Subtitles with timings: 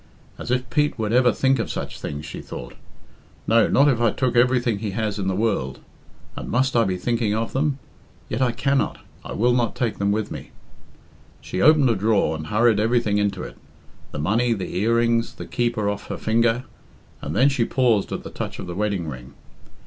[0.39, 2.73] "As if Pete would ever think of such things," she thought.
[3.45, 5.77] "No, not if I took everything he has in the world.
[6.35, 7.77] And must I be thinking of them?...
[8.27, 10.49] Yet I cannot I will not take them with me."
[11.39, 13.59] She opened a drawer and hurried everything into it
[14.11, 16.63] the money, the earrings, the keeper off her finger,
[17.21, 19.35] and then she paused at the touch of the wedding ring.